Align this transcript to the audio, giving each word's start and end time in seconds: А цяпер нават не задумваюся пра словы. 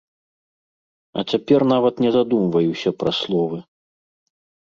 А 1.21 1.23
цяпер 1.33 1.65
нават 1.73 1.95
не 2.05 2.09
задумваюся 2.17 2.89
пра 3.03 3.11
словы. 3.19 3.57